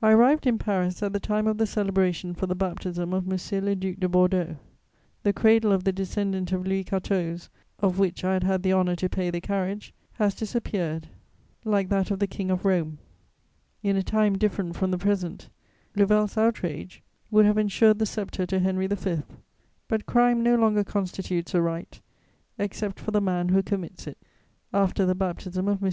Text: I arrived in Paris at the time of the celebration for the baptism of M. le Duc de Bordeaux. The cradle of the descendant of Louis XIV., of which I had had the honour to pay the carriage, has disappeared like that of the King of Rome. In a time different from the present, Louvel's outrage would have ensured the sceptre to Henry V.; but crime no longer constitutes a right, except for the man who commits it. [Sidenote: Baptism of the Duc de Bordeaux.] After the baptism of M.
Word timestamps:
I 0.00 0.12
arrived 0.12 0.46
in 0.46 0.56
Paris 0.56 1.02
at 1.02 1.12
the 1.12 1.20
time 1.20 1.46
of 1.46 1.58
the 1.58 1.66
celebration 1.66 2.32
for 2.32 2.46
the 2.46 2.54
baptism 2.54 3.12
of 3.12 3.30
M. 3.30 3.62
le 3.64 3.74
Duc 3.74 4.00
de 4.00 4.08
Bordeaux. 4.08 4.56
The 5.24 5.34
cradle 5.34 5.72
of 5.72 5.84
the 5.84 5.92
descendant 5.92 6.52
of 6.52 6.66
Louis 6.66 6.84
XIV., 6.84 7.50
of 7.78 7.98
which 7.98 8.24
I 8.24 8.32
had 8.32 8.44
had 8.44 8.62
the 8.62 8.72
honour 8.72 8.96
to 8.96 9.10
pay 9.10 9.28
the 9.28 9.42
carriage, 9.42 9.92
has 10.14 10.34
disappeared 10.34 11.08
like 11.66 11.90
that 11.90 12.10
of 12.10 12.18
the 12.18 12.26
King 12.26 12.50
of 12.50 12.64
Rome. 12.64 12.96
In 13.82 13.94
a 13.94 14.02
time 14.02 14.38
different 14.38 14.74
from 14.74 14.90
the 14.90 14.96
present, 14.96 15.50
Louvel's 15.96 16.38
outrage 16.38 17.02
would 17.30 17.44
have 17.44 17.58
ensured 17.58 17.98
the 17.98 18.06
sceptre 18.06 18.46
to 18.46 18.58
Henry 18.58 18.86
V.; 18.86 19.18
but 19.86 20.06
crime 20.06 20.42
no 20.42 20.54
longer 20.54 20.82
constitutes 20.82 21.52
a 21.54 21.60
right, 21.60 22.00
except 22.56 22.98
for 22.98 23.10
the 23.10 23.20
man 23.20 23.50
who 23.50 23.62
commits 23.62 24.06
it. 24.06 24.16
[Sidenote: 24.70 24.72
Baptism 24.72 24.78
of 24.78 24.78
the 24.78 24.78
Duc 24.78 24.78
de 24.78 24.78
Bordeaux.] 24.78 24.82
After 24.82 25.06
the 25.44 25.50
baptism 25.54 25.68
of 25.68 25.84
M. 25.84 25.92